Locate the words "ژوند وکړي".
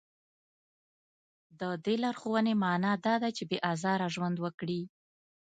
4.15-4.81